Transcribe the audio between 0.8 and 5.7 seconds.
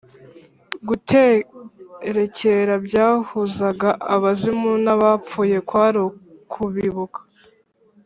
Guterekera byahuzaga abazimu n' abapfuye: